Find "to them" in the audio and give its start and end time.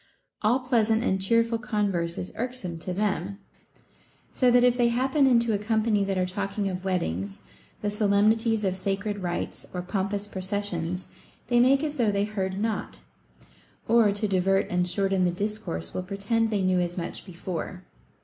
2.79-3.37